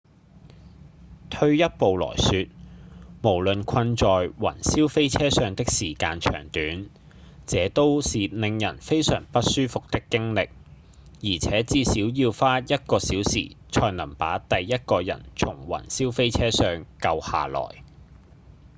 [1.29, 2.47] 退一步來說
[3.21, 6.89] 無論困在雲霄飛車上的時間長短
[7.45, 10.49] 這都是令人非常不舒服的經歷
[11.21, 17.61] 而且至少要花一個小時才能把第一個人從雲霄飛車上救下來」